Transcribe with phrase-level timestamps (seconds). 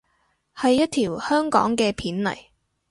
[0.57, 2.35] 係一條香港嘅片嚟